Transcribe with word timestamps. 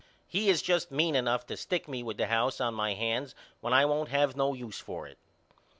He 0.25 0.49
is 0.49 0.63
just 0.63 0.89
mean 0.89 1.15
enough 1.15 1.45
to 1.45 1.55
stick 1.55 1.87
me 1.87 2.01
with 2.01 2.17
the 2.17 2.25
house 2.25 2.59
on 2.59 2.73
my 2.73 2.95
hands 2.95 3.35
when 3.59 3.71
I 3.71 3.85
won't 3.85 4.09
have 4.09 4.35
no 4.35 4.55
use 4.55 4.79
for 4.79 5.05
it. 5.05 5.19